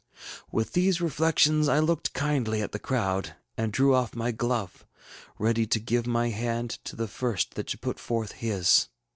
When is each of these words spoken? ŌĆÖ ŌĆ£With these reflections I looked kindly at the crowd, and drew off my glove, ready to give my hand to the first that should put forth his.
ŌĆÖ 0.01 0.45
ŌĆ£With 0.63 0.71
these 0.71 0.99
reflections 0.99 1.67
I 1.69 1.77
looked 1.77 2.13
kindly 2.15 2.63
at 2.63 2.71
the 2.71 2.79
crowd, 2.79 3.35
and 3.55 3.71
drew 3.71 3.93
off 3.93 4.15
my 4.15 4.31
glove, 4.31 4.83
ready 5.37 5.67
to 5.67 5.79
give 5.79 6.07
my 6.07 6.29
hand 6.29 6.71
to 6.85 6.95
the 6.95 7.07
first 7.07 7.53
that 7.53 7.69
should 7.69 7.81
put 7.81 7.99
forth 7.99 8.31
his. 8.31 8.87